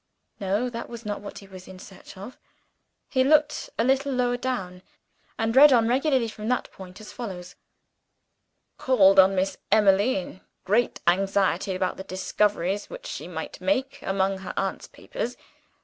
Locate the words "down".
4.35-4.81